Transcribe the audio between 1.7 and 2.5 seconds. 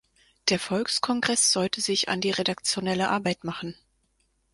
sich an die